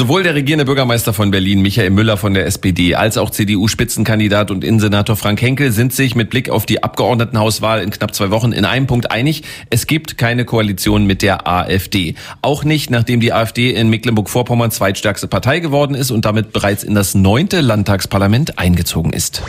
Sowohl 0.00 0.22
der 0.22 0.34
regierende 0.34 0.64
Bürgermeister 0.64 1.12
von 1.12 1.30
Berlin, 1.30 1.60
Michael 1.60 1.90
Müller 1.90 2.16
von 2.16 2.32
der 2.32 2.46
SPD, 2.46 2.94
als 2.94 3.18
auch 3.18 3.28
CDU-Spitzenkandidat 3.28 4.50
und 4.50 4.64
Innensenator 4.64 5.14
Frank 5.14 5.42
Henkel 5.42 5.72
sind 5.72 5.92
sich 5.92 6.14
mit 6.14 6.30
Blick 6.30 6.48
auf 6.48 6.64
die 6.64 6.82
Abgeordnetenhauswahl 6.82 7.82
in 7.82 7.90
knapp 7.90 8.14
zwei 8.14 8.30
Wochen 8.30 8.52
in 8.52 8.64
einem 8.64 8.86
Punkt 8.86 9.10
einig. 9.10 9.42
Es 9.68 9.86
gibt 9.86 10.16
keine 10.16 10.46
Koalition 10.46 11.04
mit 11.04 11.20
der 11.20 11.46
AfD. 11.46 12.14
Auch 12.40 12.64
nicht, 12.64 12.90
nachdem 12.90 13.20
die 13.20 13.34
AfD 13.34 13.72
in 13.72 13.90
Mecklenburg-Vorpommern 13.90 14.70
zweitstärkste 14.70 15.28
Partei 15.28 15.60
geworden 15.60 15.94
ist 15.94 16.10
und 16.10 16.24
damit 16.24 16.54
bereits 16.54 16.82
in 16.82 16.94
das 16.94 17.14
neunte 17.14 17.60
Landtagsparlament 17.60 18.58
eingezogen 18.58 19.12
ist. 19.12 19.42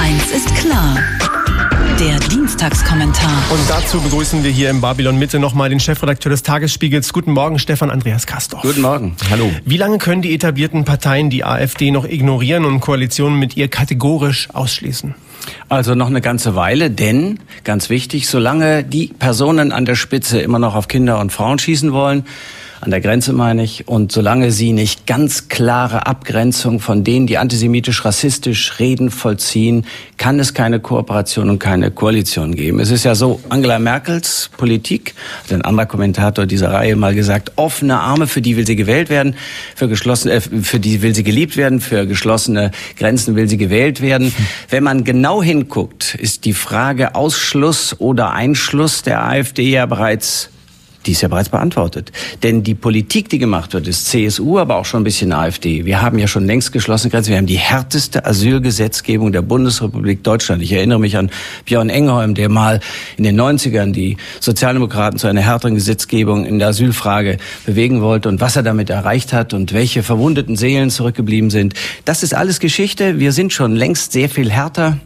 Eins 0.00 0.30
ist 0.30 0.54
klar. 0.54 0.98
Der 2.00 2.18
Dienstagskommentar. 2.18 3.42
Und 3.50 3.60
dazu 3.68 4.00
begrüßen 4.00 4.42
wir 4.42 4.50
hier 4.50 4.70
im 4.70 4.80
Babylon 4.80 5.18
Mitte 5.18 5.38
nochmal 5.38 5.68
den 5.68 5.80
Chefredakteur 5.80 6.30
des 6.30 6.42
Tagesspiegels. 6.42 7.12
Guten 7.12 7.32
Morgen, 7.32 7.58
Stefan 7.58 7.90
Andreas 7.90 8.26
Kastorf. 8.26 8.62
Guten 8.62 8.80
Morgen. 8.80 9.16
Hallo. 9.28 9.50
Wie 9.66 9.76
lange 9.76 9.98
können 9.98 10.22
die 10.22 10.32
etablierten 10.32 10.86
Parteien 10.86 11.28
die 11.28 11.44
AfD 11.44 11.90
noch 11.90 12.06
ignorieren 12.06 12.64
und 12.64 12.80
Koalitionen 12.80 13.38
mit 13.38 13.54
ihr 13.58 13.68
kategorisch 13.68 14.48
ausschließen? 14.54 15.14
Also 15.68 15.94
noch 15.94 16.08
eine 16.08 16.20
ganze 16.20 16.56
Weile, 16.56 16.90
denn, 16.90 17.38
ganz 17.64 17.90
wichtig, 17.90 18.28
solange 18.28 18.84
die 18.84 19.08
Personen 19.08 19.72
an 19.72 19.84
der 19.84 19.94
Spitze 19.94 20.40
immer 20.40 20.58
noch 20.58 20.74
auf 20.74 20.88
Kinder 20.88 21.20
und 21.20 21.32
Frauen 21.32 21.58
schießen 21.58 21.92
wollen, 21.92 22.24
an 22.82 22.90
der 22.90 23.00
Grenze 23.00 23.32
meine 23.32 23.62
ich. 23.62 23.88
Und 23.88 24.10
solange 24.10 24.52
sie 24.52 24.72
nicht 24.72 25.06
ganz 25.06 25.48
klare 25.48 26.06
Abgrenzung 26.06 26.80
von 26.80 27.04
denen, 27.04 27.26
die 27.26 27.36
antisemitisch-rassistisch 27.36 28.78
reden, 28.78 29.10
vollziehen, 29.10 29.84
kann 30.16 30.38
es 30.40 30.54
keine 30.54 30.80
Kooperation 30.80 31.50
und 31.50 31.58
keine 31.58 31.90
Koalition 31.90 32.54
geben. 32.54 32.80
Es 32.80 32.90
ist 32.90 33.04
ja 33.04 33.14
so, 33.14 33.40
Angela 33.50 33.78
Merkels 33.78 34.50
Politik, 34.56 35.14
hat 35.44 35.52
ein 35.52 35.62
anderer 35.62 35.86
Kommentator 35.86 36.46
dieser 36.46 36.72
Reihe 36.72 36.96
mal 36.96 37.14
gesagt, 37.14 37.52
offene 37.56 38.00
Arme, 38.00 38.26
für 38.26 38.40
die 38.40 38.56
will 38.56 38.66
sie 38.66 38.76
gewählt 38.76 39.10
werden, 39.10 39.34
für 39.74 39.88
geschlossene, 39.88 40.34
äh, 40.34 40.40
für 40.40 40.80
die 40.80 41.02
will 41.02 41.14
sie 41.14 41.24
geliebt 41.24 41.56
werden, 41.56 41.80
für 41.80 42.06
geschlossene 42.06 42.70
Grenzen 42.96 43.36
will 43.36 43.48
sie 43.48 43.58
gewählt 43.58 44.00
werden. 44.00 44.34
Wenn 44.70 44.84
man 44.84 45.04
genau 45.04 45.29
hinguckt, 45.38 46.16
ist 46.16 46.44
die 46.44 46.52
Frage 46.52 47.14
Ausschluss 47.14 47.94
oder 48.00 48.32
Einschluss 48.32 49.02
der 49.02 49.24
AfD 49.24 49.70
ja 49.70 49.86
bereits 49.86 50.50
die 51.06 51.12
ist 51.12 51.22
ja 51.22 51.28
bereits 51.28 51.48
beantwortet. 51.48 52.12
Denn 52.42 52.62
die 52.62 52.74
Politik, 52.74 53.30
die 53.30 53.38
gemacht 53.38 53.72
wird, 53.72 53.88
ist 53.88 54.06
CSU, 54.06 54.58
aber 54.58 54.76
auch 54.76 54.84
schon 54.84 55.00
ein 55.00 55.04
bisschen 55.04 55.32
AfD. 55.32 55.86
Wir 55.86 56.02
haben 56.02 56.18
ja 56.18 56.26
schon 56.26 56.44
längst 56.44 56.72
geschlossene 56.72 57.10
Grenzen. 57.10 57.30
Wir 57.30 57.38
haben 57.38 57.46
die 57.46 57.56
härteste 57.56 58.26
Asylgesetzgebung 58.26 59.32
der 59.32 59.42
Bundesrepublik 59.42 60.22
Deutschland. 60.22 60.62
Ich 60.62 60.72
erinnere 60.72 61.00
mich 61.00 61.16
an 61.16 61.30
Björn 61.64 61.88
Engholm, 61.88 62.34
der 62.34 62.50
mal 62.50 62.80
in 63.16 63.24
den 63.24 63.40
90ern 63.40 63.92
die 63.92 64.18
Sozialdemokraten 64.40 65.18
zu 65.18 65.26
einer 65.26 65.40
härteren 65.40 65.74
Gesetzgebung 65.74 66.44
in 66.44 66.58
der 66.58 66.68
Asylfrage 66.68 67.38
bewegen 67.64 68.02
wollte 68.02 68.28
und 68.28 68.40
was 68.42 68.56
er 68.56 68.62
damit 68.62 68.90
erreicht 68.90 69.32
hat 69.32 69.54
und 69.54 69.72
welche 69.72 70.02
verwundeten 70.02 70.56
Seelen 70.56 70.90
zurückgeblieben 70.90 71.48
sind. 71.48 71.74
Das 72.04 72.22
ist 72.22 72.34
alles 72.34 72.60
Geschichte. 72.60 73.18
Wir 73.18 73.32
sind 73.32 73.52
schon 73.54 73.74
längst 73.74 74.12
sehr 74.12 74.28
viel 74.28 74.50
härter 74.50 74.98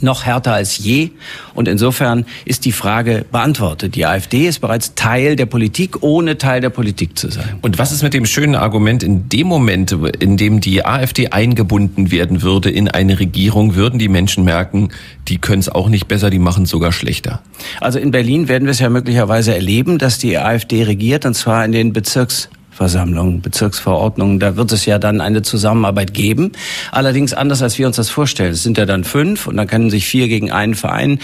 noch 0.00 0.24
härter 0.24 0.52
als 0.52 0.78
je. 0.78 1.10
Und 1.54 1.68
insofern 1.68 2.26
ist 2.44 2.64
die 2.64 2.72
Frage 2.72 3.24
beantwortet. 3.30 3.94
Die 3.94 4.06
AfD 4.06 4.48
ist 4.48 4.60
bereits 4.60 4.94
Teil 4.94 5.36
der 5.36 5.46
Politik, 5.46 6.02
ohne 6.02 6.38
Teil 6.38 6.60
der 6.60 6.70
Politik 6.70 7.18
zu 7.18 7.30
sein. 7.30 7.58
Und 7.62 7.78
was 7.78 7.92
ist 7.92 8.02
mit 8.02 8.14
dem 8.14 8.26
schönen 8.26 8.54
Argument, 8.54 9.02
in 9.02 9.28
dem 9.28 9.46
Moment, 9.46 9.92
in 10.20 10.36
dem 10.36 10.60
die 10.60 10.84
AfD 10.84 11.28
eingebunden 11.28 12.10
werden 12.10 12.42
würde 12.42 12.70
in 12.70 12.88
eine 12.88 13.18
Regierung, 13.18 13.74
würden 13.74 13.98
die 13.98 14.08
Menschen 14.08 14.44
merken, 14.44 14.90
die 15.28 15.38
können 15.38 15.60
es 15.60 15.68
auch 15.68 15.88
nicht 15.88 16.08
besser, 16.08 16.30
die 16.30 16.38
machen 16.38 16.64
es 16.64 16.70
sogar 16.70 16.92
schlechter? 16.92 17.40
Also 17.80 17.98
in 17.98 18.10
Berlin 18.10 18.48
werden 18.48 18.64
wir 18.64 18.72
es 18.72 18.80
ja 18.80 18.90
möglicherweise 18.90 19.54
erleben, 19.54 19.98
dass 19.98 20.18
die 20.18 20.36
AfD 20.38 20.84
regiert, 20.84 21.24
und 21.24 21.34
zwar 21.34 21.64
in 21.64 21.72
den 21.72 21.92
Bezirks 21.92 22.48
Versammlungen, 22.74 23.40
Bezirksverordnungen, 23.40 24.40
da 24.40 24.56
wird 24.56 24.72
es 24.72 24.84
ja 24.84 24.98
dann 24.98 25.20
eine 25.20 25.42
Zusammenarbeit 25.42 26.12
geben. 26.12 26.52
Allerdings 26.90 27.32
anders, 27.32 27.62
als 27.62 27.78
wir 27.78 27.86
uns 27.86 27.96
das 27.96 28.10
vorstellen. 28.10 28.52
Es 28.52 28.62
sind 28.62 28.78
ja 28.78 28.84
dann 28.84 29.04
fünf 29.04 29.46
und 29.46 29.56
dann 29.56 29.68
können 29.68 29.90
sich 29.90 30.06
vier 30.06 30.26
gegen 30.26 30.50
einen 30.50 30.74
vereinen. 30.74 31.20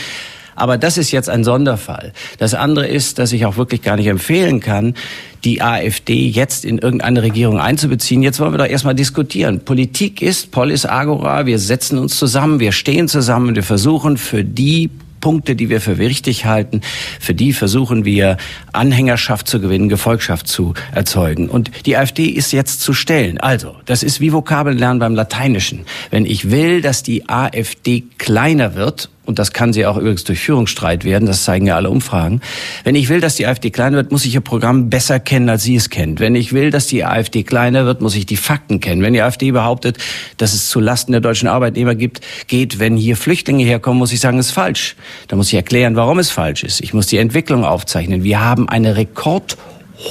Aber 0.54 0.78
das 0.78 0.98
ist 0.98 1.10
jetzt 1.10 1.28
ein 1.28 1.42
Sonderfall. 1.42 2.12
Das 2.38 2.54
andere 2.54 2.86
ist, 2.86 3.18
dass 3.18 3.32
ich 3.32 3.46
auch 3.46 3.56
wirklich 3.56 3.82
gar 3.82 3.96
nicht 3.96 4.06
empfehlen 4.06 4.60
kann, 4.60 4.94
die 5.42 5.62
AfD 5.62 6.28
jetzt 6.28 6.64
in 6.64 6.78
irgendeine 6.78 7.22
Regierung 7.22 7.58
einzubeziehen. 7.58 8.22
Jetzt 8.22 8.40
wollen 8.40 8.52
wir 8.52 8.58
doch 8.58 8.66
erstmal 8.66 8.94
diskutieren. 8.94 9.60
Politik 9.64 10.22
ist 10.22 10.50
Polis 10.50 10.84
Agora. 10.86 11.46
Wir 11.46 11.58
setzen 11.58 11.98
uns 11.98 12.16
zusammen, 12.16 12.60
wir 12.60 12.72
stehen 12.72 13.08
zusammen, 13.08 13.54
wir 13.54 13.62
versuchen 13.62 14.18
für 14.18 14.44
die 14.44 14.90
Punkte, 15.20 15.56
die 15.56 15.68
wir 15.68 15.80
für 15.80 15.98
wichtig 15.98 16.46
halten, 16.46 16.80
für 17.20 17.34
die 17.34 17.52
versuchen 17.52 18.04
wir 18.04 18.36
Anhängerschaft 18.72 19.48
zu 19.48 19.60
gewinnen, 19.60 19.88
Gefolgschaft 19.88 20.48
zu 20.48 20.74
erzeugen. 20.92 21.48
Und 21.48 21.70
die 21.86 21.96
AfD 21.96 22.26
ist 22.26 22.52
jetzt 22.52 22.80
zu 22.80 22.92
stellen. 22.92 23.38
Also, 23.38 23.76
das 23.86 24.02
ist 24.02 24.20
wie 24.20 24.32
Vokabeln 24.32 24.78
lernen 24.78 25.00
beim 25.00 25.14
Lateinischen. 25.14 25.84
Wenn 26.10 26.24
ich 26.24 26.50
will, 26.50 26.80
dass 26.80 27.02
die 27.02 27.28
AfD 27.28 28.04
kleiner 28.18 28.74
wird 28.74 29.10
und 29.26 29.38
das 29.38 29.52
kann 29.52 29.72
sie 29.72 29.86
auch 29.86 29.96
übrigens 29.96 30.24
durch 30.24 30.40
Führungsstreit 30.40 31.04
werden, 31.04 31.26
das 31.26 31.44
zeigen 31.44 31.66
ja 31.66 31.76
alle 31.76 31.90
Umfragen. 31.90 32.40
Wenn 32.84 32.94
ich 32.94 33.08
will, 33.08 33.20
dass 33.20 33.36
die 33.36 33.46
AfD 33.46 33.70
kleiner 33.70 33.96
wird, 33.96 34.10
muss 34.12 34.24
ich 34.24 34.34
ihr 34.34 34.40
Programm 34.40 34.90
besser 34.90 35.20
kennen, 35.20 35.48
als 35.48 35.62
sie 35.62 35.76
es 35.76 35.90
kennt. 35.90 36.20
Wenn 36.20 36.34
ich 36.34 36.52
will, 36.52 36.70
dass 36.70 36.86
die 36.86 37.04
AfD 37.04 37.42
kleiner 37.42 37.84
wird, 37.84 38.00
muss 38.00 38.16
ich 38.16 38.26
die 38.26 38.36
Fakten 38.36 38.80
kennen. 38.80 39.02
Wenn 39.02 39.12
die 39.12 39.22
AfD 39.22 39.52
behauptet, 39.52 39.98
dass 40.38 40.54
es 40.54 40.68
zu 40.68 40.80
Lasten 40.80 41.12
der 41.12 41.20
deutschen 41.20 41.48
Arbeitnehmer 41.48 41.94
gibt, 41.94 42.20
geht, 42.48 42.78
wenn 42.78 42.96
hier 42.96 43.16
Flüchtlinge 43.16 43.64
herkommen, 43.64 43.98
muss 43.98 44.12
ich 44.12 44.20
sagen, 44.20 44.38
es 44.38 44.46
ist 44.46 44.52
falsch. 44.52 44.96
Da 45.28 45.36
muss 45.36 45.48
ich 45.48 45.54
erklären, 45.54 45.96
warum 45.96 46.18
es 46.18 46.30
falsch 46.30 46.64
ist. 46.64 46.80
Ich 46.80 46.94
muss 46.94 47.06
die 47.06 47.18
Entwicklung 47.18 47.64
aufzeichnen. 47.64 48.24
Wir 48.24 48.40
haben 48.40 48.68
eine 48.68 48.96
Rekord 48.96 49.56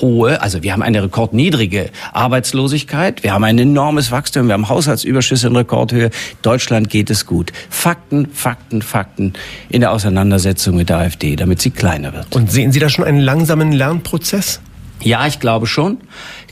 hohe, 0.01 0.41
also 0.41 0.63
wir 0.63 0.73
haben 0.73 0.83
eine 0.83 1.03
rekordniedrige 1.03 1.89
Arbeitslosigkeit, 2.13 3.23
wir 3.23 3.33
haben 3.33 3.43
ein 3.43 3.57
enormes 3.57 4.11
Wachstum, 4.11 4.47
wir 4.47 4.53
haben 4.53 4.69
Haushaltsüberschüsse 4.69 5.47
in 5.47 5.55
Rekordhöhe. 5.55 6.11
Deutschland 6.41 6.89
geht 6.89 7.09
es 7.09 7.25
gut. 7.25 7.51
Fakten, 7.69 8.27
Fakten, 8.31 8.81
Fakten 8.81 9.33
in 9.69 9.81
der 9.81 9.91
Auseinandersetzung 9.91 10.75
mit 10.75 10.89
der 10.89 10.97
AfD, 10.97 11.35
damit 11.35 11.61
sie 11.61 11.71
kleiner 11.71 12.13
wird. 12.13 12.35
Und 12.35 12.51
sehen 12.51 12.71
Sie 12.71 12.79
da 12.79 12.89
schon 12.89 13.05
einen 13.05 13.19
langsamen 13.19 13.71
Lernprozess? 13.71 14.61
Ja, 15.01 15.25
ich 15.27 15.39
glaube 15.39 15.65
schon. 15.65 15.97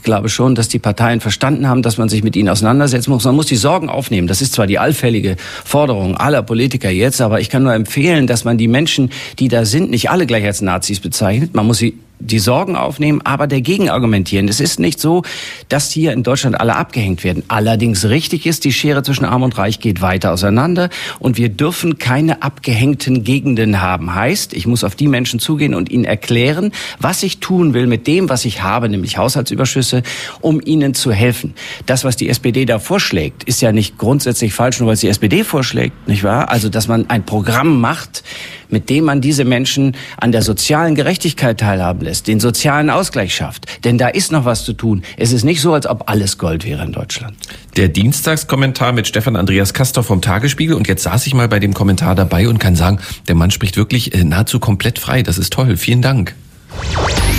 Glaube 0.08 0.30
schon, 0.30 0.54
dass 0.54 0.68
die 0.68 0.78
Parteien 0.78 1.20
verstanden 1.20 1.68
haben, 1.68 1.82
dass 1.82 1.98
man 1.98 2.08
sich 2.08 2.24
mit 2.24 2.34
ihnen 2.34 2.48
auseinandersetzen 2.48 3.10
muss. 3.10 3.26
Man 3.26 3.34
muss 3.34 3.44
die 3.44 3.56
Sorgen 3.56 3.90
aufnehmen. 3.90 4.26
Das 4.26 4.40
ist 4.40 4.54
zwar 4.54 4.66
die 4.66 4.78
allfällige 4.78 5.36
Forderung 5.66 6.16
aller 6.16 6.42
Politiker 6.42 6.88
jetzt, 6.88 7.20
aber 7.20 7.42
ich 7.42 7.50
kann 7.50 7.62
nur 7.62 7.74
empfehlen, 7.74 8.26
dass 8.26 8.42
man 8.42 8.56
die 8.56 8.68
Menschen, 8.68 9.10
die 9.38 9.48
da 9.48 9.66
sind, 9.66 9.90
nicht 9.90 10.08
alle 10.08 10.24
gleich 10.24 10.46
als 10.46 10.62
Nazis 10.62 11.00
bezeichnet. 11.00 11.54
Man 11.54 11.66
muss 11.66 11.76
sie 11.76 11.98
die 12.20 12.38
Sorgen 12.38 12.76
aufnehmen, 12.76 13.20
aber 13.24 13.46
dagegen 13.46 13.90
argumentieren. 13.90 14.48
Es 14.48 14.60
ist 14.60 14.80
nicht 14.80 15.00
so, 15.00 15.22
dass 15.68 15.90
hier 15.90 16.12
in 16.12 16.22
Deutschland 16.22 16.60
alle 16.60 16.76
abgehängt 16.76 17.24
werden. 17.24 17.44
Allerdings 17.48 18.06
richtig 18.06 18.46
ist, 18.46 18.64
die 18.64 18.72
Schere 18.72 19.02
zwischen 19.02 19.24
Arm 19.24 19.42
und 19.42 19.56
Reich 19.56 19.80
geht 19.80 20.00
weiter 20.00 20.32
auseinander 20.32 20.90
und 21.18 21.36
wir 21.38 21.48
dürfen 21.48 21.98
keine 21.98 22.42
abgehängten 22.42 23.24
Gegenden 23.24 23.80
haben. 23.80 24.14
Heißt, 24.14 24.52
ich 24.52 24.66
muss 24.66 24.84
auf 24.84 24.96
die 24.96 25.08
Menschen 25.08 25.38
zugehen 25.38 25.74
und 25.74 25.90
ihnen 25.90 26.04
erklären, 26.04 26.72
was 26.98 27.22
ich 27.22 27.38
tun 27.38 27.74
will 27.74 27.86
mit 27.86 28.06
dem, 28.06 28.28
was 28.28 28.44
ich 28.44 28.62
habe, 28.62 28.88
nämlich 28.88 29.16
Haushaltsüberschüsse, 29.16 29.97
um 30.40 30.60
ihnen 30.64 30.94
zu 30.94 31.12
helfen. 31.12 31.54
Das, 31.86 32.04
was 32.04 32.16
die 32.16 32.28
SPD 32.28 32.64
da 32.64 32.78
vorschlägt, 32.78 33.44
ist 33.44 33.60
ja 33.60 33.72
nicht 33.72 33.98
grundsätzlich 33.98 34.52
falsch, 34.52 34.80
nur 34.80 34.88
weil 34.88 34.94
es 34.94 35.00
die 35.00 35.08
SPD 35.08 35.44
vorschlägt, 35.44 36.08
nicht 36.08 36.24
wahr? 36.24 36.50
Also, 36.50 36.68
dass 36.68 36.88
man 36.88 37.08
ein 37.10 37.24
Programm 37.24 37.80
macht, 37.80 38.22
mit 38.70 38.90
dem 38.90 39.04
man 39.04 39.20
diese 39.20 39.44
Menschen 39.44 39.96
an 40.18 40.32
der 40.32 40.42
sozialen 40.42 40.94
Gerechtigkeit 40.94 41.58
teilhaben 41.58 42.02
lässt, 42.02 42.26
den 42.26 42.40
sozialen 42.40 42.90
Ausgleich 42.90 43.34
schafft. 43.34 43.66
Denn 43.84 43.98
da 43.98 44.08
ist 44.08 44.32
noch 44.32 44.44
was 44.44 44.64
zu 44.64 44.72
tun. 44.72 45.02
Es 45.16 45.32
ist 45.32 45.44
nicht 45.44 45.60
so, 45.60 45.72
als 45.72 45.86
ob 45.86 46.08
alles 46.08 46.38
Gold 46.38 46.64
wäre 46.64 46.84
in 46.84 46.92
Deutschland. 46.92 47.36
Der 47.76 47.88
Dienstagskommentar 47.88 48.92
mit 48.92 49.06
Stefan 49.06 49.36
Andreas 49.36 49.74
Kastor 49.74 50.04
vom 50.04 50.20
Tagesspiegel. 50.20 50.74
Und 50.74 50.88
jetzt 50.88 51.02
saß 51.02 51.26
ich 51.26 51.34
mal 51.34 51.48
bei 51.48 51.58
dem 51.58 51.74
Kommentar 51.74 52.14
dabei 52.14 52.48
und 52.48 52.58
kann 52.58 52.76
sagen, 52.76 52.98
der 53.28 53.34
Mann 53.34 53.50
spricht 53.50 53.76
wirklich 53.76 54.14
äh, 54.14 54.24
nahezu 54.24 54.60
komplett 54.60 54.98
frei. 54.98 55.22
Das 55.22 55.38
ist 55.38 55.52
toll. 55.52 55.76
Vielen 55.76 56.02
Dank. 56.02 56.34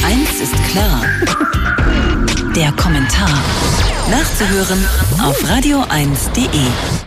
Eins 0.03 0.41
ist 0.41 0.55
klar. 0.71 1.01
Der 2.59 2.73
Kommentar. 2.73 3.29
Nachzuhören 4.11 4.85
auf 5.23 5.41
radio1.de. 5.45 6.99